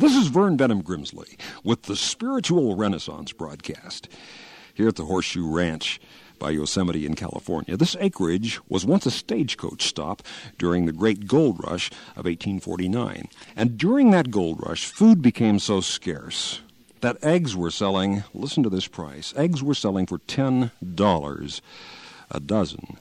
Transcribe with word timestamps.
This 0.00 0.16
is 0.16 0.28
Vern 0.28 0.56
Benham 0.56 0.82
Grimsley 0.82 1.38
with 1.62 1.82
the 1.82 1.94
Spiritual 1.94 2.74
Renaissance 2.74 3.34
broadcast 3.34 4.08
here 4.72 4.88
at 4.88 4.96
the 4.96 5.04
Horseshoe 5.04 5.46
Ranch 5.46 6.00
by 6.38 6.52
Yosemite 6.52 7.04
in 7.04 7.14
California. 7.14 7.76
This 7.76 7.98
acreage 8.00 8.58
was 8.66 8.86
once 8.86 9.04
a 9.04 9.10
stagecoach 9.10 9.82
stop 9.82 10.22
during 10.56 10.86
the 10.86 10.92
Great 10.92 11.26
Gold 11.26 11.62
Rush 11.62 11.90
of 12.16 12.24
1849. 12.24 13.28
And 13.54 13.76
during 13.76 14.10
that 14.12 14.30
gold 14.30 14.60
rush, 14.66 14.86
food 14.86 15.20
became 15.20 15.58
so 15.58 15.82
scarce 15.82 16.62
that 17.02 17.22
eggs 17.22 17.54
were 17.54 17.70
selling, 17.70 18.24
listen 18.32 18.62
to 18.62 18.70
this 18.70 18.86
price, 18.86 19.34
eggs 19.36 19.62
were 19.62 19.74
selling 19.74 20.06
for 20.06 20.16
$10 20.20 21.60
a 22.30 22.40
dozen 22.40 22.96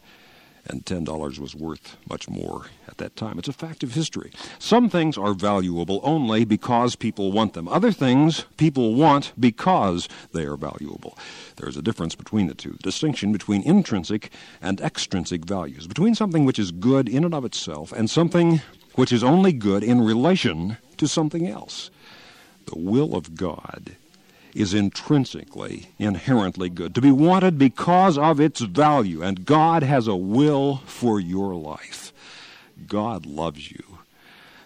and 0.69 0.85
$10 0.85 1.39
was 1.39 1.55
worth 1.55 1.97
much 2.07 2.29
more 2.29 2.67
at 2.87 2.97
that 2.97 3.15
time. 3.15 3.39
It's 3.39 3.47
a 3.47 3.53
fact 3.53 3.83
of 3.83 3.93
history. 3.93 4.31
Some 4.59 4.89
things 4.89 5.17
are 5.17 5.33
valuable 5.33 5.99
only 6.03 6.45
because 6.45 6.95
people 6.95 7.31
want 7.31 7.53
them. 7.53 7.67
Other 7.67 7.91
things 7.91 8.45
people 8.57 8.93
want 8.93 9.33
because 9.39 10.07
they 10.31 10.43
are 10.43 10.55
valuable. 10.55 11.17
There 11.55 11.67
is 11.67 11.77
a 11.77 11.81
difference 11.81 12.15
between 12.15 12.47
the 12.47 12.53
two, 12.53 12.71
the 12.71 12.77
distinction 12.77 13.31
between 13.31 13.63
intrinsic 13.63 14.31
and 14.61 14.79
extrinsic 14.81 15.45
values, 15.45 15.87
between 15.87 16.15
something 16.15 16.45
which 16.45 16.59
is 16.59 16.71
good 16.71 17.09
in 17.09 17.25
and 17.25 17.33
of 17.33 17.45
itself 17.45 17.91
and 17.91 18.09
something 18.09 18.61
which 18.95 19.11
is 19.11 19.23
only 19.23 19.53
good 19.53 19.83
in 19.83 20.01
relation 20.01 20.77
to 20.97 21.07
something 21.07 21.47
else. 21.47 21.89
The 22.65 22.77
will 22.77 23.15
of 23.15 23.35
God 23.35 23.95
is 24.53 24.73
intrinsically, 24.73 25.89
inherently 25.97 26.69
good, 26.69 26.95
to 26.95 27.01
be 27.01 27.11
wanted 27.11 27.57
because 27.57 28.17
of 28.17 28.39
its 28.39 28.61
value. 28.61 29.21
And 29.21 29.45
God 29.45 29.83
has 29.83 30.07
a 30.07 30.15
will 30.15 30.77
for 30.85 31.19
your 31.19 31.55
life. 31.55 32.13
God 32.87 33.25
loves 33.25 33.71
you. 33.71 33.83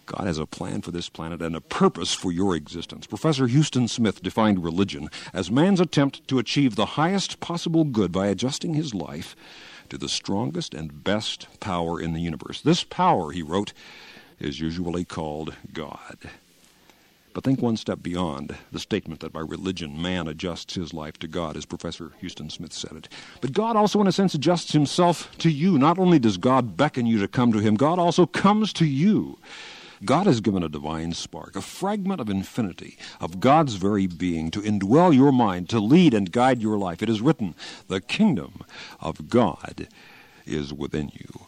God 0.06 0.28
has 0.28 0.38
a 0.38 0.46
plan 0.46 0.82
for 0.82 0.92
this 0.92 1.10
planet 1.10 1.42
and 1.42 1.56
a 1.56 1.62
purpose 1.62 2.14
for 2.14 2.32
your 2.32 2.56
existence. 2.56 3.08
Professor 3.08 3.48
Huston 3.48 3.88
Smith 3.88 4.22
defined 4.22 4.64
religion 4.64 5.10
as 5.34 5.50
man's 5.50 5.80
attempt 5.80 6.28
to 6.28 6.40
achieve 6.40 6.76
the 6.76 6.86
highest 6.86 7.40
possible 7.40 7.84
good 7.84 8.12
by 8.12 8.28
adjusting 8.28 8.74
his 8.74 8.94
life 8.94 9.36
to 9.90 9.98
the 9.98 10.10
strongest 10.10 10.74
and 10.74 11.04
best 11.04 11.48
power 11.60 12.02
in 12.02 12.14
the 12.14 12.22
universe. 12.22 12.62
This 12.62 12.84
power, 12.84 13.32
he 13.32 13.42
wrote, 13.42 13.74
is 14.40 14.60
usually 14.60 15.06
called 15.06 15.56
God. 15.72 16.18
But 17.34 17.44
think 17.44 17.62
one 17.62 17.78
step 17.78 18.04
beyond 18.04 18.56
the 18.72 18.80
statement 18.80 19.22
that 19.22 19.34
by 19.34 19.40
religion 19.40 20.00
man 20.02 20.28
adjusts 20.28 20.76
his 20.76 20.94
life 20.94 21.18
to 21.20 21.28
God, 21.28 21.58
as 21.58 21.66
Professor 21.66 22.12
Huston 22.22 22.50
Smith 22.50 22.74
said 22.74 22.94
it. 22.94 23.10
But 23.42 23.54
God 23.54 23.76
also, 23.76 24.00
in 24.02 24.08
a 24.08 24.12
sense, 24.12 24.34
adjusts 24.36 24.74
himself 24.74 25.36
to 25.40 25.50
you. 25.50 25.78
Not 25.78 25.98
only 25.98 26.20
does 26.20 26.38
God 26.38 26.78
beckon 26.78 27.06
you 27.06 27.20
to 27.20 27.28
come 27.28 27.52
to 27.52 27.60
him, 27.60 27.76
God 27.76 27.98
also 27.98 28.26
comes 28.26 28.72
to 28.74 28.86
you. 28.86 29.40
God 30.06 30.28
has 30.28 30.42
given 30.42 30.64
a 30.64 30.70
divine 30.70 31.14
spark, 31.14 31.56
a 31.56 31.62
fragment 31.62 32.20
of 32.20 32.30
infinity, 32.30 32.98
of 33.22 33.40
God's 33.40 33.76
very 33.76 34.06
being, 34.06 34.52
to 34.52 34.62
indwell 34.62 35.16
your 35.16 35.32
mind, 35.32 35.70
to 35.70 35.80
lead 35.80 36.14
and 36.14 36.32
guide 36.32 36.62
your 36.62 36.78
life. 36.78 37.02
It 37.02 37.10
is 37.10 37.22
written, 37.22 37.56
The 37.88 38.02
kingdom 38.02 38.62
of 39.00 39.30
God 39.30 39.88
is 40.46 40.74
within 40.74 41.10
you. 41.14 41.48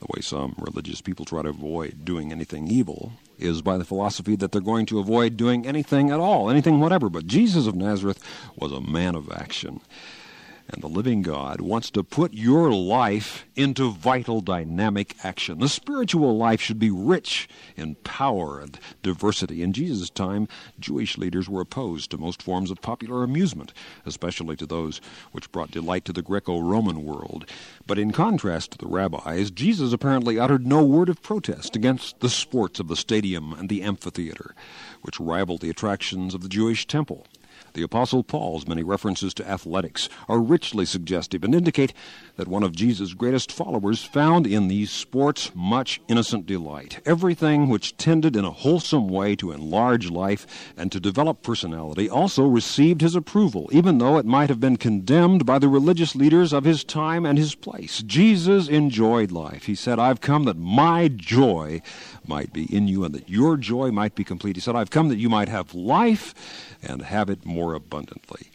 The 0.00 0.06
way 0.14 0.20
some 0.20 0.54
religious 0.58 1.00
people 1.00 1.24
try 1.24 1.42
to 1.42 1.48
avoid 1.48 2.04
doing 2.04 2.30
anything 2.30 2.68
evil 2.68 3.12
is 3.38 3.62
by 3.62 3.78
the 3.78 3.84
philosophy 3.84 4.36
that 4.36 4.52
they're 4.52 4.60
going 4.60 4.86
to 4.86 4.98
avoid 4.98 5.36
doing 5.36 5.66
anything 5.66 6.10
at 6.10 6.20
all, 6.20 6.50
anything 6.50 6.80
whatever. 6.80 7.08
But 7.08 7.26
Jesus 7.26 7.66
of 7.66 7.74
Nazareth 7.74 8.22
was 8.56 8.72
a 8.72 8.80
man 8.80 9.14
of 9.14 9.30
action. 9.32 9.80
And 10.68 10.82
the 10.82 10.88
living 10.88 11.22
God 11.22 11.60
wants 11.60 11.90
to 11.90 12.02
put 12.02 12.34
your 12.34 12.72
life 12.72 13.46
into 13.54 13.92
vital, 13.92 14.40
dynamic 14.40 15.14
action. 15.22 15.60
The 15.60 15.68
spiritual 15.68 16.36
life 16.36 16.60
should 16.60 16.80
be 16.80 16.90
rich 16.90 17.48
in 17.76 17.94
power 17.96 18.58
and 18.60 18.78
diversity. 19.02 19.62
In 19.62 19.72
Jesus' 19.72 20.10
time, 20.10 20.48
Jewish 20.80 21.16
leaders 21.16 21.48
were 21.48 21.60
opposed 21.60 22.10
to 22.10 22.18
most 22.18 22.42
forms 22.42 22.70
of 22.72 22.82
popular 22.82 23.22
amusement, 23.22 23.72
especially 24.04 24.56
to 24.56 24.66
those 24.66 25.00
which 25.30 25.52
brought 25.52 25.70
delight 25.70 26.04
to 26.06 26.12
the 26.12 26.22
Greco 26.22 26.58
Roman 26.58 27.04
world. 27.04 27.48
But 27.86 27.98
in 27.98 28.10
contrast 28.10 28.72
to 28.72 28.78
the 28.78 28.88
rabbis, 28.88 29.52
Jesus 29.52 29.92
apparently 29.92 30.38
uttered 30.38 30.66
no 30.66 30.84
word 30.84 31.08
of 31.08 31.22
protest 31.22 31.76
against 31.76 32.18
the 32.20 32.28
sports 32.28 32.80
of 32.80 32.88
the 32.88 32.96
stadium 32.96 33.52
and 33.52 33.68
the 33.68 33.82
amphitheater, 33.82 34.54
which 35.02 35.20
rivaled 35.20 35.60
the 35.60 35.70
attractions 35.70 36.34
of 36.34 36.42
the 36.42 36.48
Jewish 36.48 36.86
temple. 36.86 37.26
The 37.76 37.82
Apostle 37.82 38.24
Paul's 38.24 38.66
many 38.66 38.82
references 38.82 39.34
to 39.34 39.46
athletics 39.46 40.08
are 40.30 40.40
richly 40.40 40.86
suggestive 40.86 41.44
and 41.44 41.54
indicate 41.54 41.92
that 42.36 42.48
one 42.48 42.62
of 42.62 42.74
Jesus' 42.74 43.12
greatest 43.12 43.52
followers 43.52 44.02
found 44.02 44.46
in 44.46 44.68
these 44.68 44.90
sports 44.90 45.50
much 45.54 46.00
innocent 46.08 46.46
delight. 46.46 47.00
Everything 47.04 47.68
which 47.68 47.94
tended 47.98 48.34
in 48.34 48.46
a 48.46 48.50
wholesome 48.50 49.08
way 49.08 49.36
to 49.36 49.52
enlarge 49.52 50.08
life 50.08 50.46
and 50.74 50.90
to 50.90 50.98
develop 50.98 51.42
personality 51.42 52.08
also 52.08 52.46
received 52.46 53.02
his 53.02 53.14
approval, 53.14 53.68
even 53.70 53.98
though 53.98 54.16
it 54.16 54.24
might 54.24 54.48
have 54.48 54.58
been 54.58 54.78
condemned 54.78 55.44
by 55.44 55.58
the 55.58 55.68
religious 55.68 56.16
leaders 56.16 56.54
of 56.54 56.64
his 56.64 56.82
time 56.82 57.26
and 57.26 57.36
his 57.36 57.54
place. 57.54 58.02
Jesus 58.06 58.68
enjoyed 58.68 59.30
life. 59.30 59.66
He 59.66 59.74
said, 59.74 59.98
I've 59.98 60.22
come 60.22 60.44
that 60.44 60.56
my 60.56 61.08
joy 61.08 61.82
might 62.26 62.54
be 62.54 62.64
in 62.74 62.88
you 62.88 63.04
and 63.04 63.14
that 63.14 63.28
your 63.28 63.58
joy 63.58 63.90
might 63.90 64.14
be 64.14 64.24
complete. 64.24 64.56
He 64.56 64.62
said, 64.62 64.76
I've 64.76 64.90
come 64.90 65.10
that 65.10 65.18
you 65.18 65.28
might 65.28 65.50
have 65.50 65.74
life 65.74 66.34
and 66.82 67.02
have 67.02 67.28
it 67.28 67.44
more 67.44 67.65
abundantly. 67.74 68.50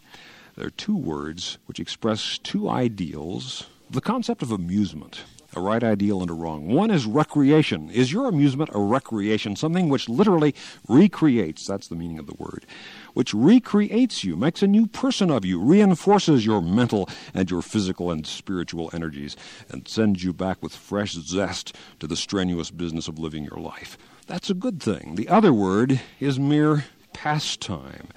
There 0.55 0.67
are 0.67 0.71
two 0.71 0.95
words 0.95 1.57
which 1.65 1.79
express 1.79 2.37
two 2.37 2.69
ideals 2.69 3.67
the 3.89 4.01
concept 4.01 4.41
of 4.41 4.51
amusement 4.51 5.23
a 5.53 5.59
right 5.59 5.83
ideal 5.83 6.21
and 6.21 6.29
a 6.29 6.33
wrong. 6.33 6.67
One 6.67 6.91
is 6.91 7.05
recreation. 7.05 7.89
Is 7.89 8.11
your 8.11 8.27
amusement 8.27 8.69
a 8.73 8.79
recreation? 8.79 9.55
Something 9.55 9.89
which 9.89 10.07
literally 10.07 10.55
recreates, 10.87 11.67
that's 11.67 11.87
the 11.87 11.95
meaning 11.95 12.19
of 12.19 12.27
the 12.27 12.35
word, 12.35 12.65
which 13.13 13.33
recreates 13.33 14.23
you, 14.23 14.37
makes 14.37 14.63
a 14.63 14.67
new 14.67 14.87
person 14.87 15.29
of 15.29 15.43
you, 15.43 15.59
reinforces 15.59 16.45
your 16.45 16.61
mental 16.61 17.09
and 17.33 17.51
your 17.51 17.61
physical 17.61 18.11
and 18.11 18.25
spiritual 18.25 18.89
energies, 18.93 19.35
and 19.69 19.87
sends 19.87 20.23
you 20.23 20.31
back 20.31 20.63
with 20.63 20.73
fresh 20.73 21.13
zest 21.13 21.75
to 21.99 22.07
the 22.07 22.15
strenuous 22.15 22.71
business 22.71 23.07
of 23.07 23.19
living 23.19 23.43
your 23.43 23.59
life. 23.59 23.97
That's 24.27 24.49
a 24.49 24.55
good 24.55 24.81
thing. 24.81 25.15
The 25.15 25.27
other 25.27 25.51
word 25.51 25.99
is 26.19 26.39
mere 26.39 26.85
pastime 27.11 28.07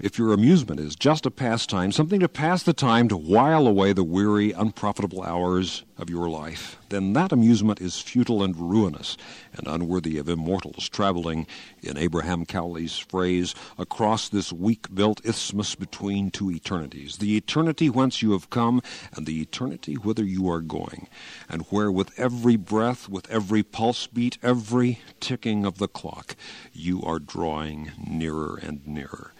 if 0.00 0.18
your 0.18 0.32
amusement 0.32 0.80
is 0.80 0.94
just 0.94 1.26
a 1.26 1.30
pastime, 1.30 1.90
something 1.90 2.20
to 2.20 2.28
pass 2.28 2.62
the 2.62 2.72
time 2.72 3.08
to 3.08 3.16
while 3.16 3.66
away 3.66 3.92
the 3.92 4.04
weary, 4.04 4.52
unprofitable 4.52 5.22
hours 5.22 5.82
of 5.96 6.08
your 6.08 6.28
life, 6.28 6.78
then 6.90 7.12
that 7.12 7.32
amusement 7.32 7.80
is 7.80 8.00
futile 8.00 8.42
and 8.42 8.56
ruinous 8.56 9.16
and 9.54 9.66
unworthy 9.66 10.16
of 10.16 10.28
immortals 10.28 10.88
traveling, 10.88 11.46
in 11.82 11.96
Abraham 11.96 12.46
Cowley's 12.46 12.96
phrase, 12.96 13.54
across 13.76 14.28
this 14.28 14.52
weak 14.52 14.94
built 14.94 15.24
isthmus 15.24 15.74
between 15.74 16.30
two 16.30 16.50
eternities 16.50 17.18
the 17.18 17.36
eternity 17.36 17.90
whence 17.90 18.22
you 18.22 18.32
have 18.32 18.50
come 18.50 18.80
and 19.14 19.26
the 19.26 19.40
eternity 19.40 19.94
whither 19.94 20.24
you 20.24 20.48
are 20.48 20.60
going, 20.60 21.08
and 21.48 21.62
where 21.70 21.90
with 21.90 22.16
every 22.18 22.56
breath, 22.56 23.08
with 23.08 23.28
every 23.30 23.62
pulse 23.62 24.06
beat, 24.06 24.38
every 24.42 25.00
ticking 25.18 25.64
of 25.64 25.78
the 25.78 25.88
clock, 25.88 26.36
you 26.72 27.02
are 27.02 27.18
drawing 27.18 27.90
nearer 28.06 28.56
and 28.62 28.86
nearer. 28.86 29.32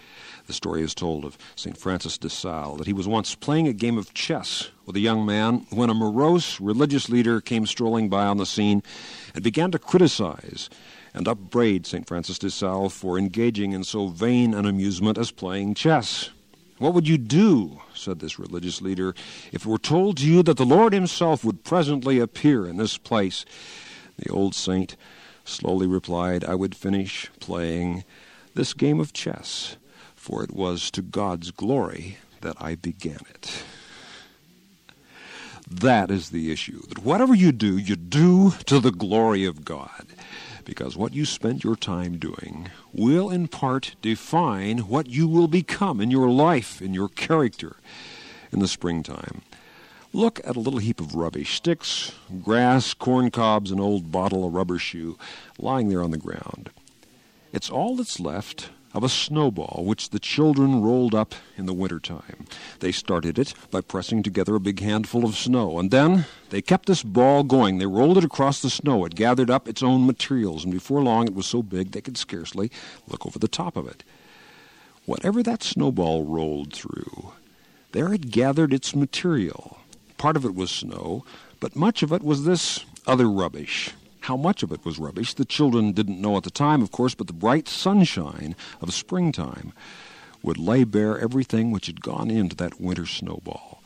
The 0.48 0.54
story 0.54 0.82
is 0.82 0.94
told 0.94 1.26
of 1.26 1.36
St. 1.56 1.76
Francis 1.76 2.16
de 2.16 2.30
Sales 2.30 2.78
that 2.78 2.86
he 2.86 2.94
was 2.94 3.06
once 3.06 3.34
playing 3.34 3.68
a 3.68 3.74
game 3.74 3.98
of 3.98 4.14
chess 4.14 4.70
with 4.86 4.96
a 4.96 5.00
young 5.00 5.26
man 5.26 5.66
when 5.68 5.90
a 5.90 5.94
morose 5.94 6.58
religious 6.58 7.10
leader 7.10 7.42
came 7.42 7.66
strolling 7.66 8.08
by 8.08 8.24
on 8.24 8.38
the 8.38 8.46
scene 8.46 8.82
and 9.34 9.44
began 9.44 9.70
to 9.72 9.78
criticize 9.78 10.70
and 11.12 11.28
upbraid 11.28 11.86
St. 11.86 12.06
Francis 12.06 12.38
de 12.38 12.48
Sales 12.48 12.94
for 12.94 13.18
engaging 13.18 13.72
in 13.72 13.84
so 13.84 14.08
vain 14.08 14.54
an 14.54 14.64
amusement 14.64 15.18
as 15.18 15.30
playing 15.30 15.74
chess. 15.74 16.30
What 16.78 16.94
would 16.94 17.06
you 17.06 17.18
do, 17.18 17.82
said 17.94 18.20
this 18.20 18.38
religious 18.38 18.80
leader, 18.80 19.14
if 19.52 19.66
it 19.66 19.68
were 19.68 19.76
told 19.76 20.16
to 20.16 20.26
you 20.26 20.42
that 20.44 20.56
the 20.56 20.64
Lord 20.64 20.94
Himself 20.94 21.44
would 21.44 21.62
presently 21.62 22.20
appear 22.20 22.66
in 22.66 22.78
this 22.78 22.96
place? 22.96 23.44
The 24.16 24.30
old 24.30 24.54
saint 24.54 24.96
slowly 25.44 25.86
replied, 25.86 26.42
I 26.42 26.54
would 26.54 26.74
finish 26.74 27.30
playing 27.38 28.04
this 28.54 28.72
game 28.72 28.98
of 28.98 29.12
chess 29.12 29.76
for 30.28 30.44
it 30.44 30.52
was 30.52 30.90
to 30.90 31.00
God's 31.00 31.50
glory 31.50 32.18
that 32.42 32.54
I 32.60 32.74
began 32.74 33.20
it. 33.30 33.62
That 35.66 36.10
is 36.10 36.28
the 36.28 36.52
issue. 36.52 36.82
That 36.88 36.98
whatever 36.98 37.34
you 37.34 37.50
do, 37.50 37.78
you 37.78 37.96
do 37.96 38.50
to 38.66 38.78
the 38.78 38.90
glory 38.90 39.46
of 39.46 39.64
God. 39.64 40.04
Because 40.66 40.98
what 40.98 41.14
you 41.14 41.24
spend 41.24 41.64
your 41.64 41.76
time 41.76 42.18
doing 42.18 42.68
will 42.92 43.30
in 43.30 43.48
part 43.48 43.96
define 44.02 44.80
what 44.80 45.06
you 45.06 45.26
will 45.26 45.48
become 45.48 45.98
in 45.98 46.10
your 46.10 46.28
life, 46.28 46.82
in 46.82 46.92
your 46.92 47.08
character 47.08 47.76
in 48.52 48.58
the 48.58 48.68
springtime. 48.68 49.40
Look 50.12 50.40
at 50.44 50.56
a 50.56 50.60
little 50.60 50.80
heap 50.80 51.00
of 51.00 51.14
rubbish 51.14 51.56
sticks, 51.56 52.12
grass, 52.44 52.92
corn 52.92 53.30
cobs, 53.30 53.70
an 53.70 53.80
old 53.80 54.12
bottle, 54.12 54.44
a 54.44 54.50
rubber 54.50 54.78
shoe 54.78 55.16
lying 55.58 55.88
there 55.88 56.02
on 56.02 56.10
the 56.10 56.18
ground. 56.18 56.68
It's 57.50 57.70
all 57.70 57.96
that's 57.96 58.20
left 58.20 58.68
of 58.94 59.04
a 59.04 59.08
snowball 59.08 59.82
which 59.84 60.10
the 60.10 60.18
children 60.18 60.82
rolled 60.82 61.14
up 61.14 61.34
in 61.56 61.66
the 61.66 61.74
winter 61.74 62.00
time. 62.00 62.46
They 62.80 62.92
started 62.92 63.38
it 63.38 63.54
by 63.70 63.80
pressing 63.80 64.22
together 64.22 64.54
a 64.54 64.60
big 64.60 64.80
handful 64.80 65.24
of 65.24 65.36
snow, 65.36 65.78
and 65.78 65.90
then 65.90 66.26
they 66.50 66.62
kept 66.62 66.86
this 66.86 67.02
ball 67.02 67.42
going. 67.42 67.78
They 67.78 67.86
rolled 67.86 68.18
it 68.18 68.24
across 68.24 68.62
the 68.62 68.70
snow. 68.70 69.04
It 69.04 69.14
gathered 69.14 69.50
up 69.50 69.68
its 69.68 69.82
own 69.82 70.06
materials, 70.06 70.64
and 70.64 70.72
before 70.72 71.02
long 71.02 71.26
it 71.26 71.34
was 71.34 71.46
so 71.46 71.62
big 71.62 71.92
they 71.92 72.00
could 72.00 72.16
scarcely 72.16 72.70
look 73.06 73.26
over 73.26 73.38
the 73.38 73.48
top 73.48 73.76
of 73.76 73.86
it. 73.86 74.04
Whatever 75.04 75.42
that 75.42 75.62
snowball 75.62 76.24
rolled 76.24 76.72
through, 76.72 77.32
there 77.92 78.12
it 78.12 78.30
gathered 78.30 78.72
its 78.72 78.94
material. 78.94 79.78
Part 80.18 80.36
of 80.36 80.44
it 80.44 80.54
was 80.54 80.70
snow, 80.70 81.24
but 81.60 81.76
much 81.76 82.02
of 82.02 82.12
it 82.12 82.22
was 82.22 82.44
this 82.44 82.84
other 83.06 83.28
rubbish 83.30 83.92
how 84.28 84.36
much 84.36 84.62
of 84.62 84.70
it 84.70 84.84
was 84.84 84.98
rubbish, 84.98 85.32
the 85.32 85.44
children 85.46 85.92
didn't 85.92 86.20
know 86.20 86.36
at 86.36 86.42
the 86.42 86.50
time, 86.50 86.82
of 86.82 86.92
course, 86.92 87.14
but 87.14 87.26
the 87.26 87.32
bright 87.32 87.66
sunshine 87.66 88.54
of 88.82 88.92
springtime 88.92 89.72
would 90.42 90.58
lay 90.58 90.84
bare 90.84 91.18
everything 91.18 91.70
which 91.70 91.86
had 91.86 92.02
gone 92.02 92.30
into 92.30 92.54
that 92.54 92.78
winter 92.78 93.06
snowball. 93.06 93.82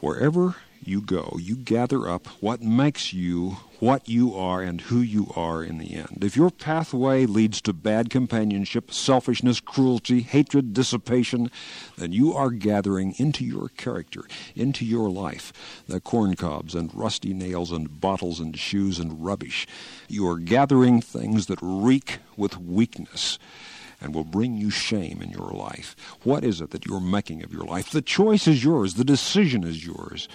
Wherever 0.00 0.56
you 0.82 1.00
go, 1.00 1.36
you 1.40 1.56
gather 1.56 2.08
up 2.08 2.26
what 2.40 2.62
makes 2.62 3.12
you 3.12 3.56
what 3.80 4.08
you 4.08 4.34
are 4.34 4.60
and 4.60 4.82
who 4.82 5.00
you 5.00 5.32
are 5.34 5.64
in 5.64 5.78
the 5.78 5.94
end. 5.94 6.18
If 6.22 6.36
your 6.36 6.50
pathway 6.50 7.24
leads 7.24 7.62
to 7.62 7.72
bad 7.72 8.10
companionship, 8.10 8.92
selfishness, 8.92 9.58
cruelty, 9.58 10.20
hatred, 10.20 10.74
dissipation, 10.74 11.50
then 11.96 12.12
you 12.12 12.34
are 12.34 12.50
gathering 12.50 13.14
into 13.16 13.44
your 13.44 13.70
character, 13.70 14.24
into 14.54 14.84
your 14.84 15.08
life, 15.08 15.82
the 15.88 16.00
corn 16.00 16.36
cobs 16.36 16.74
and 16.74 16.94
rusty 16.94 17.32
nails 17.32 17.72
and 17.72 18.00
bottles 18.00 18.38
and 18.38 18.58
shoes 18.58 18.98
and 18.98 19.24
rubbish. 19.24 19.66
You 20.08 20.28
are 20.28 20.38
gathering 20.38 21.00
things 21.00 21.46
that 21.46 21.58
reek 21.62 22.18
with 22.36 22.58
weakness 22.58 23.38
and 24.00 24.14
will 24.14 24.24
bring 24.24 24.56
you 24.56 24.70
shame 24.70 25.20
in 25.22 25.30
your 25.30 25.50
life. 25.50 25.94
What 26.22 26.44
is 26.44 26.60
it 26.60 26.70
that 26.70 26.86
you're 26.86 27.00
making 27.00 27.42
of 27.42 27.52
your 27.52 27.64
life? 27.64 27.90
The 27.90 28.02
choice 28.02 28.46
is 28.46 28.64
yours, 28.64 28.94
the 28.94 29.04
decision 29.04 29.64
is 29.64 29.86
yours. 29.86 30.28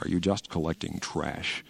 Are 0.00 0.08
you 0.08 0.20
just 0.20 0.48
collecting 0.48 0.98
trash? 1.00 1.64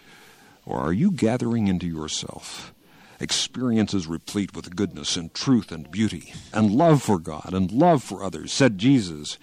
Or 0.65 0.79
are 0.79 0.93
you 0.93 1.11
gathering 1.11 1.69
into 1.69 1.87
yourself 1.87 2.73
experiences 3.19 4.07
replete 4.07 4.55
with 4.55 4.77
goodness 4.77 5.17
and 5.17 5.33
truth 5.33 5.73
and 5.73 5.91
beauty 5.91 6.35
and 6.53 6.71
love 6.71 7.03
for 7.03 7.19
God 7.19 7.55
and 7.55 7.71
love 7.71 8.03
for 8.03 8.23
others? 8.23 8.53
Said 8.53 8.79
Jesus, 8.79 9.39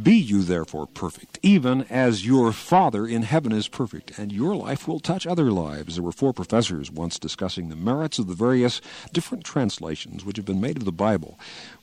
be 0.00 0.14
you 0.14 0.42
therefore 0.42 0.86
perfect, 0.86 1.38
even 1.42 1.82
as 1.90 2.24
your 2.24 2.52
Father 2.52 3.06
in 3.06 3.22
heaven 3.22 3.52
is 3.52 3.66
perfect, 3.66 4.18
and 4.18 4.30
your 4.30 4.54
life 4.54 4.86
will 4.86 5.00
touch 5.00 5.26
other 5.26 5.50
lives. 5.50 5.96
There 5.96 6.04
were 6.04 6.12
four 6.12 6.32
professors 6.32 6.90
once 6.90 7.18
discussing 7.18 7.68
the 7.68 7.76
merits 7.76 8.18
of 8.18 8.28
the 8.28 8.34
various 8.34 8.80
different 9.12 9.44
translations 9.44 10.24
which 10.24 10.36
have 10.36 10.46
been 10.46 10.60
made 10.60 10.76
of 10.76 10.84
the 10.84 10.92
Bible. 10.92 11.38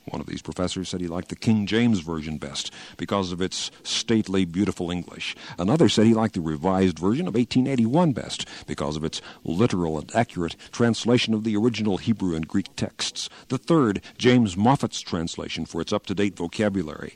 One 0.06 0.22
of 0.22 0.26
these 0.26 0.40
professors 0.40 0.88
said 0.88 1.02
he 1.02 1.06
liked 1.06 1.28
the 1.28 1.36
King 1.36 1.66
James 1.66 2.00
Version 2.00 2.38
best 2.38 2.72
because 2.96 3.30
of 3.30 3.42
its 3.42 3.70
stately, 3.82 4.46
beautiful 4.46 4.90
English. 4.90 5.36
Another 5.58 5.90
said 5.90 6.06
he 6.06 6.14
liked 6.14 6.34
the 6.34 6.40
Revised 6.40 6.98
Version 6.98 7.28
of 7.28 7.34
1881 7.34 8.12
best 8.12 8.48
because 8.66 8.96
of 8.96 9.04
its 9.04 9.20
literal 9.44 9.98
and 9.98 10.10
accurate 10.16 10.56
translation 10.72 11.34
of 11.34 11.44
the 11.44 11.56
original 11.56 11.98
Hebrew 11.98 12.34
and 12.34 12.48
Greek 12.48 12.74
texts. 12.74 13.28
The 13.48 13.58
third, 13.58 14.00
James 14.16 14.56
Moffatt's 14.56 15.02
translation 15.02 15.66
for 15.66 15.82
its 15.82 15.92
up 15.92 16.06
to 16.06 16.14
date 16.14 16.36
vocabulary 16.36 17.14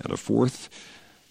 and 0.00 0.12
a 0.12 0.16
fourth 0.16 0.68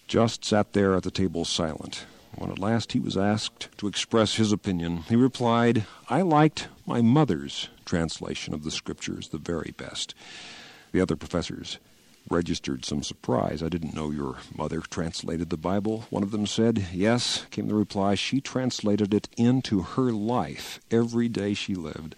just 0.06 0.44
sat 0.44 0.72
there 0.72 0.94
at 0.94 1.02
the 1.02 1.10
table 1.10 1.44
silent. 1.44 2.06
When 2.36 2.50
at 2.50 2.58
last 2.58 2.92
he 2.92 3.00
was 3.00 3.16
asked 3.16 3.68
to 3.78 3.88
express 3.88 4.36
his 4.36 4.52
opinion, 4.52 4.98
he 5.08 5.16
replied, 5.16 5.86
I 6.08 6.22
liked 6.22 6.68
my 6.86 7.02
mother's 7.02 7.68
translation 7.84 8.54
of 8.54 8.64
the 8.64 8.70
Scriptures 8.70 9.28
the 9.28 9.38
very 9.38 9.74
best. 9.76 10.14
The 10.92 11.00
other 11.00 11.16
professors 11.16 11.78
registered 12.30 12.84
some 12.84 13.02
surprise. 13.02 13.62
I 13.62 13.68
didn't 13.68 13.94
know 13.94 14.10
your 14.10 14.36
mother 14.56 14.80
translated 14.80 15.50
the 15.50 15.56
Bible. 15.56 16.06
One 16.10 16.22
of 16.22 16.30
them 16.30 16.46
said, 16.46 16.86
Yes, 16.92 17.46
came 17.50 17.68
the 17.68 17.74
reply. 17.74 18.14
She 18.14 18.40
translated 18.40 19.14
it 19.14 19.28
into 19.36 19.80
her 19.82 20.12
life 20.12 20.80
every 20.90 21.28
day 21.28 21.54
she 21.54 21.74
lived, 21.74 22.14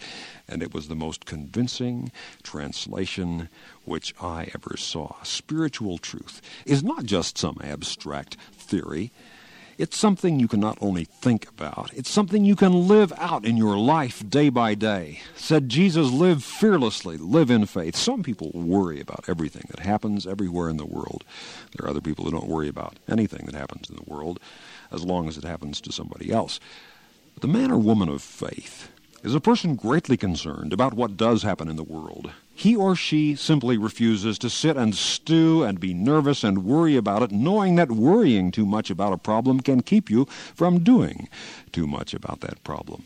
and 0.48 0.62
it 0.62 0.74
was 0.74 0.88
the 0.88 0.94
most 0.94 1.26
convincing 1.26 2.10
translation 2.42 3.48
which 3.84 4.14
I 4.20 4.48
ever 4.54 4.76
saw. 4.76 5.22
Spiritual 5.22 5.98
truth 5.98 6.40
is 6.66 6.82
not 6.82 7.04
just 7.04 7.38
some 7.38 7.58
abstract 7.62 8.36
theory. 8.52 9.12
It's 9.80 9.96
something 9.96 10.38
you 10.38 10.46
can 10.46 10.60
not 10.60 10.76
only 10.82 11.04
think 11.06 11.48
about, 11.48 11.90
it's 11.94 12.10
something 12.10 12.44
you 12.44 12.54
can 12.54 12.86
live 12.86 13.14
out 13.16 13.46
in 13.46 13.56
your 13.56 13.78
life 13.78 14.22
day 14.28 14.50
by 14.50 14.74
day. 14.74 15.20
Said 15.36 15.70
Jesus, 15.70 16.10
live 16.10 16.44
fearlessly, 16.44 17.16
live 17.16 17.50
in 17.50 17.64
faith. 17.64 17.96
Some 17.96 18.22
people 18.22 18.50
worry 18.52 19.00
about 19.00 19.24
everything 19.26 19.64
that 19.70 19.80
happens 19.80 20.26
everywhere 20.26 20.68
in 20.68 20.76
the 20.76 20.84
world. 20.84 21.24
There 21.74 21.86
are 21.86 21.88
other 21.88 22.02
people 22.02 22.26
who 22.26 22.30
don't 22.30 22.46
worry 22.46 22.68
about 22.68 22.98
anything 23.08 23.46
that 23.46 23.54
happens 23.54 23.88
in 23.88 23.96
the 23.96 24.04
world 24.06 24.38
as 24.92 25.02
long 25.02 25.28
as 25.28 25.38
it 25.38 25.44
happens 25.44 25.80
to 25.80 25.92
somebody 25.92 26.30
else. 26.30 26.60
But 27.32 27.40
the 27.40 27.48
man 27.48 27.70
or 27.70 27.78
woman 27.78 28.10
of 28.10 28.20
faith 28.20 28.90
is 29.22 29.34
a 29.34 29.40
person 29.40 29.76
greatly 29.76 30.16
concerned 30.16 30.72
about 30.72 30.94
what 30.94 31.16
does 31.16 31.42
happen 31.42 31.68
in 31.68 31.76
the 31.76 31.82
world. 31.82 32.30
He 32.54 32.74
or 32.74 32.94
she 32.94 33.34
simply 33.34 33.76
refuses 33.76 34.38
to 34.38 34.50
sit 34.50 34.76
and 34.76 34.94
stew 34.94 35.62
and 35.62 35.78
be 35.78 35.94
nervous 35.94 36.42
and 36.42 36.64
worry 36.64 36.96
about 36.96 37.22
it, 37.22 37.30
knowing 37.30 37.76
that 37.76 37.90
worrying 37.90 38.50
too 38.50 38.66
much 38.66 38.90
about 38.90 39.12
a 39.12 39.18
problem 39.18 39.60
can 39.60 39.82
keep 39.82 40.10
you 40.10 40.26
from 40.54 40.82
doing 40.82 41.28
too 41.72 41.86
much 41.86 42.14
about 42.14 42.40
that 42.40 42.62
problem. 42.64 43.04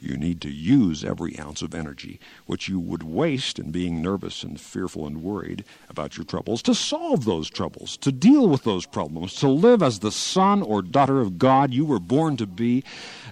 You 0.00 0.16
need 0.16 0.40
to 0.40 0.50
use 0.50 1.04
every 1.04 1.38
ounce 1.38 1.60
of 1.60 1.74
energy 1.74 2.18
which 2.46 2.68
you 2.68 2.80
would 2.80 3.02
waste 3.02 3.58
in 3.58 3.70
being 3.70 4.00
nervous 4.00 4.42
and 4.42 4.58
fearful 4.58 5.06
and 5.06 5.22
worried 5.22 5.62
about 5.90 6.16
your 6.16 6.24
troubles 6.24 6.62
to 6.62 6.74
solve 6.74 7.26
those 7.26 7.50
troubles, 7.50 7.98
to 7.98 8.10
deal 8.10 8.48
with 8.48 8.64
those 8.64 8.86
problems, 8.86 9.34
to 9.36 9.48
live 9.48 9.82
as 9.82 9.98
the 9.98 10.10
son 10.10 10.62
or 10.62 10.80
daughter 10.80 11.20
of 11.20 11.38
God 11.38 11.74
you 11.74 11.84
were 11.84 12.00
born 12.00 12.38
to 12.38 12.46
be, 12.46 12.82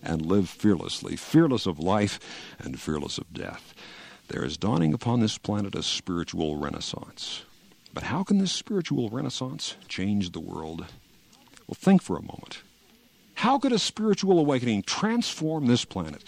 and 0.03 0.27
live 0.27 0.51
fearlessly, 0.51 1.17
fearless 1.17 1.65
of 1.65 1.79
life 1.79 2.21
and 2.59 2.79
fearless 2.79 3.17
of 3.17 3.33
death. 3.33 3.73
There 4.29 4.45
is 4.45 4.59
dawning 4.59 4.93
upon 4.93 5.21
this 5.21 5.39
planet 5.39 5.75
a 5.75 5.83
spiritual 5.83 6.59
renaissance. 6.59 7.45
But 7.95 8.03
how 8.03 8.23
can 8.23 8.39
this 8.39 8.53
spiritual 8.53 9.09
renaissance 9.09 9.75
change 9.89 10.33
the 10.33 10.41
world? 10.41 10.85
Well, 11.67 11.77
think 11.79 12.03
for 12.03 12.19
a 12.19 12.23
moment. 12.23 12.61
How 13.39 13.57
could 13.57 13.71
a 13.71 13.79
spiritual 13.79 14.41
awakening 14.41 14.83
transform 14.83 15.67
this 15.67 15.85
planet? 15.85 16.25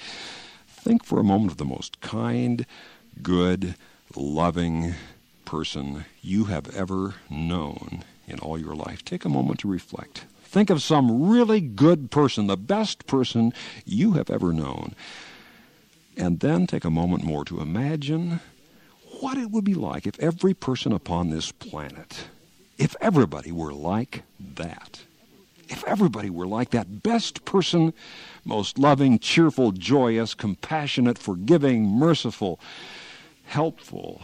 Think 0.68 1.04
for 1.04 1.18
a 1.18 1.24
moment 1.24 1.50
of 1.50 1.58
the 1.58 1.64
most 1.64 2.00
kind, 2.00 2.64
good, 3.20 3.74
loving 4.14 4.94
person 5.44 6.04
you 6.22 6.44
have 6.44 6.72
ever 6.72 7.16
known 7.28 8.04
in 8.28 8.38
all 8.38 8.56
your 8.56 8.76
life. 8.76 9.04
Take 9.04 9.24
a 9.24 9.28
moment 9.28 9.58
to 9.58 9.68
reflect. 9.68 10.26
Think 10.44 10.70
of 10.70 10.84
some 10.84 11.28
really 11.28 11.60
good 11.60 12.12
person, 12.12 12.46
the 12.46 12.56
best 12.56 13.08
person 13.08 13.52
you 13.84 14.12
have 14.12 14.30
ever 14.30 14.52
known. 14.52 14.94
And 16.16 16.38
then 16.38 16.68
take 16.68 16.84
a 16.84 16.90
moment 16.90 17.24
more 17.24 17.44
to 17.46 17.60
imagine 17.60 18.38
what 19.18 19.36
it 19.36 19.50
would 19.50 19.64
be 19.64 19.74
like 19.74 20.06
if 20.06 20.16
every 20.20 20.54
person 20.54 20.92
upon 20.92 21.30
this 21.30 21.50
planet, 21.50 22.28
if 22.78 22.94
everybody 23.00 23.50
were 23.50 23.72
like 23.72 24.22
that. 24.38 25.00
If 25.70 25.84
everybody 25.84 26.30
were 26.30 26.46
like 26.46 26.70
that 26.70 27.02
best 27.02 27.44
person, 27.44 27.94
most 28.44 28.78
loving, 28.78 29.20
cheerful, 29.20 29.70
joyous, 29.70 30.34
compassionate, 30.34 31.16
forgiving, 31.16 31.86
merciful, 31.86 32.58
helpful, 33.44 34.20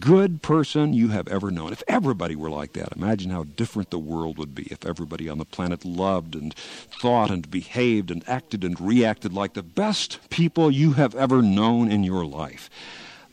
good 0.00 0.42
person 0.42 0.92
you 0.92 1.08
have 1.08 1.28
ever 1.28 1.52
known. 1.52 1.72
If 1.72 1.84
everybody 1.86 2.34
were 2.34 2.50
like 2.50 2.72
that, 2.72 2.96
imagine 2.96 3.30
how 3.30 3.44
different 3.44 3.90
the 3.90 3.98
world 3.98 4.38
would 4.38 4.54
be 4.54 4.64
if 4.64 4.84
everybody 4.84 5.28
on 5.28 5.38
the 5.38 5.44
planet 5.44 5.84
loved 5.84 6.34
and 6.34 6.52
thought 6.54 7.30
and 7.30 7.48
behaved 7.48 8.10
and 8.10 8.28
acted 8.28 8.64
and 8.64 8.80
reacted 8.80 9.32
like 9.32 9.54
the 9.54 9.62
best 9.62 10.18
people 10.30 10.70
you 10.70 10.94
have 10.94 11.14
ever 11.14 11.42
known 11.42 11.92
in 11.92 12.02
your 12.02 12.24
life. 12.24 12.68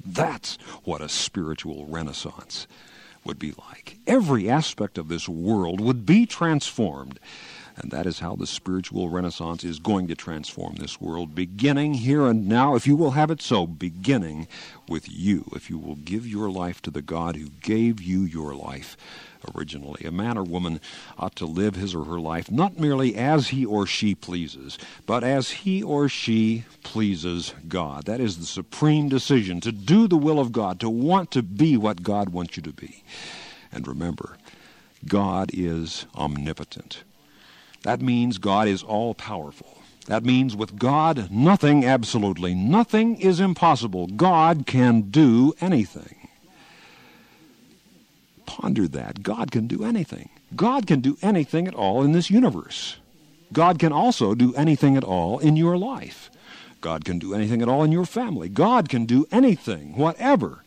That's 0.06 0.58
what 0.84 1.02
a 1.02 1.10
spiritual 1.10 1.86
renaissance 1.88 2.68
would 3.24 3.40
be 3.40 3.54
like. 3.70 3.98
Every 4.08 4.50
aspect 4.50 4.98
of 4.98 5.08
this 5.08 5.28
world 5.28 5.80
would 5.82 6.06
be 6.06 6.26
transformed. 6.26 7.20
And 7.78 7.92
that 7.92 8.06
is 8.06 8.20
how 8.20 8.36
the 8.36 8.48
spiritual 8.48 9.10
renaissance 9.10 9.64
is 9.64 9.80
going 9.80 10.08
to 10.08 10.16
transform 10.16 10.76
this 10.76 11.00
world, 11.00 11.36
beginning 11.36 11.96
here 11.96 12.28
and 12.28 12.48
now, 12.48 12.76
if 12.76 12.86
you 12.86 12.96
will 12.96 13.12
have 13.12 13.32
it 13.32 13.42
so, 13.42 13.66
beginning 13.68 14.48
with 14.88 15.10
you, 15.10 15.46
if 15.56 15.70
you 15.70 15.78
will 15.78 15.96
give 15.96 16.28
your 16.28 16.50
life 16.50 16.82
to 16.82 16.92
the 16.92 17.02
God 17.02 17.36
who 17.36 17.50
gave 17.62 18.02
you 18.02 18.22
your 18.22 18.54
life 18.54 18.98
originally. 19.56 20.04
A 20.06 20.12
man 20.12 20.38
or 20.38 20.44
woman 20.44 20.82
ought 21.18 21.36
to 21.38 21.46
live 21.46 21.76
his 21.76 21.96
or 21.96 22.06
her 22.06 22.20
life 22.20 22.52
not 22.52 22.80
merely 22.80 23.16
as 23.16 23.50
he 23.50 23.66
or 23.66 23.86
she 23.86 24.16
pleases, 24.16 24.78
but 25.06 25.24
as 25.24 25.52
he 25.52 25.82
or 25.82 26.10
she 26.10 26.66
pleases 26.84 27.54
God. 27.68 28.06
That 28.06 28.20
is 28.20 28.38
the 28.38 28.46
supreme 28.46 29.10
decision 29.10 29.62
to 29.62 29.72
do 29.72 30.08
the 30.08 30.18
will 30.18 30.40
of 30.40 30.52
God, 30.52 30.80
to 30.82 30.90
want 30.90 31.32
to 31.32 31.44
be 31.44 31.78
what 31.78 32.04
God 32.04 32.30
wants 32.30 32.58
you 32.58 32.64
to 32.64 32.74
be. 32.74 33.04
And 33.72 33.88
remember, 33.88 34.38
God 35.08 35.52
is 35.54 36.06
omnipotent. 36.16 37.04
That 37.84 38.02
means 38.02 38.38
God 38.38 38.68
is 38.68 38.84
all 38.84 39.14
powerful. 39.14 39.78
That 40.08 40.26
means 40.26 40.56
with 40.56 40.78
God, 40.80 41.30
nothing, 41.32 41.86
absolutely 41.86 42.56
nothing 42.56 43.20
is 43.22 43.40
impossible. 43.40 44.08
God 44.08 44.66
can 44.66 45.02
do 45.02 45.54
anything. 45.62 46.16
ponder 48.46 48.88
that. 48.88 49.22
God 49.22 49.52
can 49.52 49.68
do 49.68 49.84
anything. 49.84 50.30
God 50.56 50.88
can 50.88 51.02
do 51.02 51.18
anything 51.22 51.68
at 51.68 51.76
all 51.76 52.04
in 52.04 52.12
this 52.14 52.32
universe. 52.32 52.98
God 53.54 53.78
can 53.78 53.92
also 53.92 54.34
do 54.34 54.56
anything 54.56 54.98
at 54.98 55.04
all 55.04 55.38
in 55.38 55.56
your 55.56 55.78
life. 55.78 56.32
God 56.82 57.06
can 57.06 57.20
do 57.20 57.36
anything 57.36 57.62
at 57.62 57.70
all 57.70 57.84
in 57.84 57.92
your 57.92 58.06
family. 58.06 58.50
God 58.50 58.90
can 58.90 59.06
do 59.06 59.28
anything, 59.32 59.96
whatever, 59.96 60.64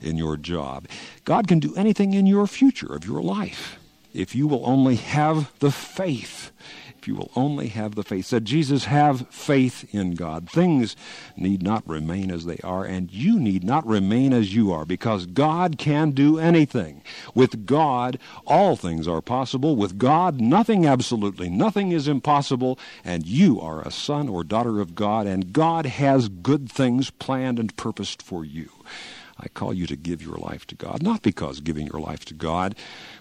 in 0.00 0.16
your 0.16 0.36
job. 0.36 0.86
God 1.24 1.48
can 1.48 1.58
do 1.58 1.74
anything 1.74 2.14
in 2.14 2.26
your 2.26 2.46
future 2.46 2.94
of 2.94 3.04
your 3.04 3.20
life 3.20 3.78
if 4.16 4.34
you 4.34 4.46
will 4.46 4.64
only 4.66 4.96
have 4.96 5.52
the 5.58 5.70
faith 5.70 6.50
if 7.06 7.08
you 7.08 7.14
will 7.14 7.30
only 7.36 7.68
have 7.68 7.94
the 7.94 8.02
faith. 8.02 8.26
Said 8.26 8.44
Jesus, 8.44 8.86
have 8.86 9.28
faith 9.28 9.94
in 9.94 10.14
God. 10.14 10.50
Things 10.50 10.96
need 11.36 11.62
not 11.62 11.88
remain 11.88 12.32
as 12.32 12.46
they 12.46 12.58
are, 12.64 12.84
and 12.84 13.12
you 13.12 13.38
need 13.38 13.62
not 13.62 13.86
remain 13.86 14.32
as 14.32 14.56
you 14.56 14.72
are, 14.72 14.84
because 14.84 15.26
God 15.26 15.78
can 15.78 16.10
do 16.10 16.36
anything. 16.36 17.02
With 17.32 17.64
God, 17.64 18.18
all 18.44 18.74
things 18.74 19.06
are 19.06 19.22
possible. 19.22 19.76
With 19.76 19.98
God, 19.98 20.40
nothing 20.40 20.84
absolutely, 20.84 21.48
nothing 21.48 21.92
is 21.92 22.08
impossible, 22.08 22.76
and 23.04 23.24
you 23.24 23.60
are 23.60 23.82
a 23.82 23.92
son 23.92 24.28
or 24.28 24.42
daughter 24.42 24.80
of 24.80 24.96
God, 24.96 25.28
and 25.28 25.52
God 25.52 25.86
has 25.86 26.28
good 26.28 26.68
things 26.68 27.10
planned 27.10 27.60
and 27.60 27.76
purposed 27.76 28.20
for 28.20 28.44
you. 28.44 28.68
I 29.38 29.48
call 29.48 29.74
you 29.74 29.86
to 29.86 29.96
give 29.96 30.22
your 30.22 30.36
life 30.36 30.66
to 30.68 30.74
God, 30.74 31.02
not 31.02 31.22
because 31.22 31.60
giving 31.60 31.86
your 31.88 32.00
life 32.00 32.24
to 32.26 32.34
God 32.34 32.74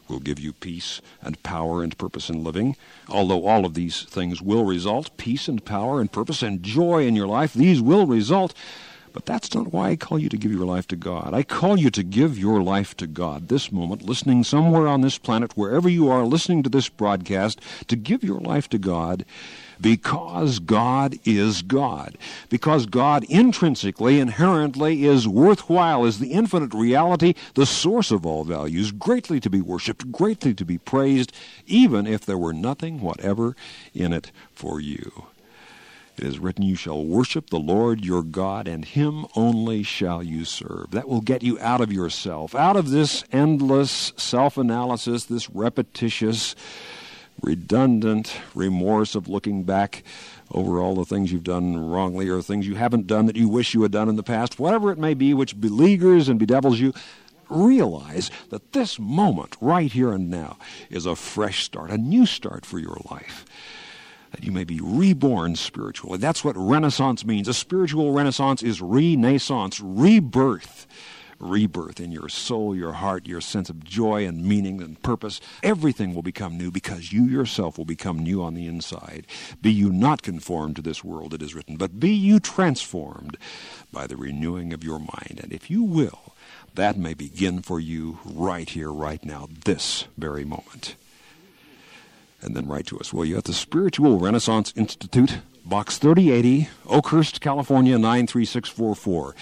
will 0.07 0.19
give 0.19 0.39
you 0.39 0.53
peace 0.53 1.01
and 1.21 1.41
power 1.43 1.83
and 1.83 1.97
purpose 1.97 2.29
in 2.29 2.43
living, 2.43 2.77
although 3.09 3.45
all 3.45 3.65
of 3.65 3.73
these 3.73 4.03
things 4.03 4.41
will 4.41 4.63
result 4.63 5.17
peace 5.17 5.47
and 5.47 5.65
power 5.65 5.99
and 5.99 6.11
purpose 6.11 6.41
and 6.41 6.63
joy 6.63 7.05
in 7.05 7.15
your 7.15 7.27
life, 7.27 7.53
these 7.53 7.81
will 7.81 8.05
result. 8.05 8.53
But 9.15 9.25
that's 9.25 9.55
not 9.55 9.71
why 9.71 9.91
I 9.91 9.95
call 9.95 10.19
you 10.19 10.27
to 10.27 10.35
give 10.35 10.51
your 10.51 10.65
life 10.65 10.89
to 10.89 10.97
God. 10.97 11.33
I 11.33 11.41
call 11.41 11.79
you 11.79 11.89
to 11.89 12.03
give 12.03 12.37
your 12.37 12.61
life 12.61 12.97
to 12.97 13.07
God 13.07 13.47
this 13.47 13.71
moment, 13.71 14.01
listening 14.01 14.43
somewhere 14.43 14.89
on 14.89 14.99
this 14.99 15.17
planet, 15.17 15.55
wherever 15.55 15.87
you 15.87 16.09
are 16.09 16.25
listening 16.25 16.63
to 16.63 16.69
this 16.69 16.89
broadcast, 16.89 17.61
to 17.87 17.95
give 17.95 18.25
your 18.25 18.41
life 18.41 18.67
to 18.71 18.77
God 18.77 19.23
because 19.79 20.59
God 20.59 21.17
is 21.23 21.61
God. 21.61 22.17
Because 22.49 22.87
God 22.87 23.23
intrinsically, 23.29 24.19
inherently 24.19 25.05
is 25.05 25.29
worthwhile, 25.29 26.03
is 26.03 26.19
the 26.19 26.33
infinite 26.33 26.73
reality, 26.73 27.35
the 27.53 27.65
source 27.65 28.11
of 28.11 28.25
all 28.25 28.43
values, 28.43 28.91
greatly 28.91 29.39
to 29.39 29.49
be 29.49 29.61
worshiped, 29.61 30.11
greatly 30.11 30.53
to 30.53 30.65
be 30.65 30.77
praised, 30.77 31.31
even 31.65 32.05
if 32.05 32.25
there 32.25 32.37
were 32.37 32.53
nothing 32.53 32.99
whatever 32.99 33.55
in 33.93 34.11
it 34.11 34.33
for 34.53 34.81
you. 34.81 35.27
It 36.17 36.23
is 36.23 36.39
written, 36.39 36.63
You 36.63 36.75
shall 36.75 37.03
worship 37.03 37.49
the 37.49 37.59
Lord 37.59 38.05
your 38.05 38.23
God, 38.23 38.67
and 38.67 38.85
him 38.85 39.25
only 39.35 39.83
shall 39.83 40.23
you 40.23 40.45
serve. 40.45 40.91
That 40.91 41.09
will 41.09 41.21
get 41.21 41.43
you 41.43 41.59
out 41.59 41.81
of 41.81 41.91
yourself, 41.91 42.55
out 42.55 42.77
of 42.77 42.89
this 42.89 43.23
endless 43.31 44.13
self 44.15 44.57
analysis, 44.57 45.25
this 45.25 45.49
repetitious 45.49 46.55
redundant 47.41 48.39
remorse 48.53 49.13
of 49.13 49.27
looking 49.27 49.63
back 49.63 50.03
over 50.51 50.79
all 50.79 50.95
the 50.95 51.03
things 51.03 51.33
you've 51.33 51.43
done 51.43 51.77
wrongly 51.77 52.29
or 52.29 52.41
things 52.41 52.65
you 52.65 52.75
haven't 52.75 53.07
done 53.07 53.25
that 53.25 53.35
you 53.35 53.49
wish 53.49 53.73
you 53.73 53.81
had 53.81 53.91
done 53.91 54.07
in 54.07 54.15
the 54.15 54.23
past, 54.23 54.57
whatever 54.57 54.91
it 54.91 54.97
may 54.97 55.13
be, 55.13 55.33
which 55.33 55.59
beleaguers 55.59 56.29
and 56.29 56.39
bedevils 56.39 56.79
you, 56.79 56.93
realize 57.49 58.31
that 58.49 58.71
this 58.71 58.97
moment, 58.99 59.55
right 59.59 59.91
here 59.91 60.13
and 60.13 60.29
now, 60.29 60.57
is 60.89 61.05
a 61.05 61.15
fresh 61.15 61.63
start, 61.65 61.91
a 61.91 61.97
new 61.97 62.25
start 62.25 62.65
for 62.65 62.79
your 62.79 62.97
life. 63.09 63.45
That 64.35 64.43
you 64.43 64.51
may 64.51 64.65
be 64.65 64.81
reborn 64.81 65.55
spiritually. 65.55 66.17
That's 66.17 66.43
what 66.43 66.57
Renaissance 66.57 67.23
means. 67.23 67.47
A 67.47 67.53
spiritual 67.53 68.11
Renaissance 68.11 68.61
is 68.61 68.81
renaissance, 68.81 69.79
rebirth 69.79 70.87
rebirth 71.39 71.99
in 71.99 72.11
your 72.11 72.27
soul, 72.29 72.75
your 72.75 72.93
heart, 72.93 73.27
your 73.27 73.41
sense 73.41 73.69
of 73.69 73.83
joy 73.83 74.25
and 74.25 74.43
meaning 74.43 74.81
and 74.81 75.01
purpose. 75.01 75.39
Everything 75.63 76.13
will 76.13 76.21
become 76.21 76.57
new 76.57 76.71
because 76.71 77.13
you 77.13 77.25
yourself 77.25 77.77
will 77.77 77.85
become 77.85 78.19
new 78.19 78.41
on 78.41 78.53
the 78.53 78.67
inside. 78.67 79.27
Be 79.61 79.71
you 79.71 79.91
not 79.91 80.21
conformed 80.21 80.77
to 80.77 80.81
this 80.81 81.03
world, 81.03 81.33
it 81.33 81.41
is 81.41 81.53
written, 81.53 81.77
but 81.77 81.99
be 81.99 82.11
you 82.11 82.39
transformed 82.39 83.37
by 83.91 84.07
the 84.07 84.17
renewing 84.17 84.73
of 84.73 84.83
your 84.83 84.99
mind. 84.99 85.39
And 85.43 85.53
if 85.53 85.69
you 85.69 85.83
will, 85.83 86.33
that 86.73 86.97
may 86.97 87.13
begin 87.13 87.61
for 87.61 87.79
you 87.79 88.19
right 88.25 88.69
here, 88.69 88.91
right 88.91 89.23
now, 89.23 89.47
this 89.65 90.05
very 90.17 90.45
moment. 90.45 90.95
And 92.45 92.55
then 92.55 92.67
write 92.67 92.85
to 92.87 92.99
us, 92.99 93.11
will 93.11 93.25
you, 93.25 93.37
at 93.37 93.45
the 93.45 93.53
Spiritual 93.53 94.19
Renaissance 94.19 94.71
Institute, 94.75 95.39
Box 95.65 95.97
3080, 95.97 96.69
Oakhurst, 96.85 97.41
California 97.41 97.97
93644. 97.97 99.35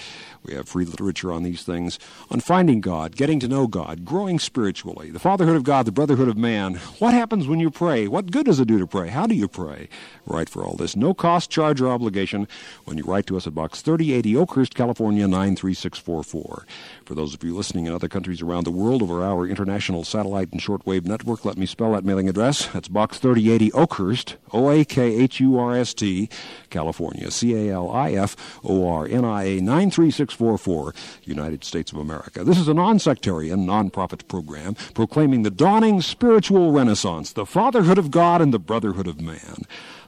We 0.44 0.54
have 0.54 0.68
free 0.68 0.84
literature 0.84 1.32
on 1.32 1.42
these 1.42 1.62
things, 1.62 1.98
on 2.30 2.40
finding 2.40 2.82
God, 2.82 3.16
getting 3.16 3.40
to 3.40 3.48
know 3.48 3.66
God, 3.66 4.04
growing 4.04 4.38
spiritually, 4.38 5.10
the 5.10 5.18
fatherhood 5.18 5.56
of 5.56 5.64
God, 5.64 5.86
the 5.86 5.92
brotherhood 5.92 6.28
of 6.28 6.36
man. 6.36 6.74
What 6.98 7.14
happens 7.14 7.48
when 7.48 7.60
you 7.60 7.70
pray? 7.70 8.06
What 8.08 8.30
good 8.30 8.44
does 8.44 8.60
it 8.60 8.68
do 8.68 8.78
to 8.78 8.86
pray? 8.86 9.08
How 9.08 9.26
do 9.26 9.34
you 9.34 9.48
pray? 9.48 9.88
Write 10.26 10.50
for 10.50 10.62
all 10.62 10.76
this. 10.76 10.96
No 10.96 11.14
cost, 11.14 11.48
charge, 11.48 11.80
or 11.80 11.88
obligation 11.88 12.46
when 12.84 12.98
you 12.98 13.04
write 13.04 13.26
to 13.28 13.38
us 13.38 13.46
at 13.46 13.54
Box 13.54 13.80
3080, 13.80 14.36
Oakhurst, 14.36 14.74
California 14.74 15.26
93644. 15.26 16.66
For 17.06 17.14
those 17.14 17.32
of 17.32 17.42
you 17.42 17.56
listening 17.56 17.86
in 17.86 17.94
other 17.94 18.08
countries 18.08 18.42
around 18.42 18.64
the 18.64 18.70
world 18.70 19.02
over 19.02 19.24
our 19.24 19.46
international 19.46 20.04
satellite 20.04 20.52
and 20.52 20.60
shortwave 20.60 21.06
network, 21.06 21.46
let 21.46 21.56
me 21.56 21.64
spell 21.64 21.92
that 21.92 22.04
mailing 22.04 22.28
address. 22.28 22.66
That's 22.66 22.88
Box 22.88 23.18
3080, 23.18 23.72
Oakhurst, 23.72 24.36
O 24.52 24.68
A 24.70 24.84
K 24.84 25.14
H 25.14 25.40
U 25.40 25.58
R 25.58 25.74
S 25.74 25.94
T, 25.94 26.28
California, 26.68 27.30
C 27.30 27.54
A 27.54 27.74
L 27.74 27.90
I 27.90 28.12
F 28.12 28.60
O 28.62 28.86
R 28.86 29.06
N 29.06 29.24
I 29.24 29.44
A 29.44 29.60
93644. 29.60 30.33
644, 30.34 30.94
United 31.24 31.64
States 31.64 31.92
of 31.92 31.98
America. 31.98 32.42
This 32.42 32.58
is 32.58 32.68
a 32.68 32.74
non 32.74 32.98
sectarian, 32.98 33.64
non 33.64 33.90
profit 33.90 34.26
program 34.28 34.74
proclaiming 34.94 35.42
the 35.42 35.50
dawning 35.50 36.02
spiritual 36.02 36.72
renaissance, 36.72 37.32
the 37.32 37.46
fatherhood 37.46 37.98
of 37.98 38.10
God 38.10 38.42
and 38.42 38.52
the 38.52 38.58
brotherhood 38.58 39.06
of 39.06 39.20
man, 39.20 39.64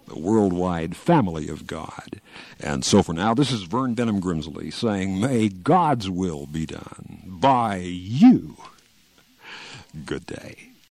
the 0.07 0.19
worldwide 0.19 0.97
family 0.97 1.49
of 1.49 1.67
God. 1.67 2.21
And 2.61 2.85
so 2.85 3.03
for 3.03 3.13
now, 3.13 3.35
this 3.35 3.53
is 3.53 3.63
Vern 3.63 3.95
Benham 3.95 4.21
Grimsley 4.21 4.73
saying, 4.73 5.21
May 5.21 5.49
God's 5.49 6.11
will 6.11 6.47
be 6.47 6.67
done 6.67 7.23
by 7.25 7.77
you. 7.77 8.57
Good 10.05 10.27
day. 10.27 10.66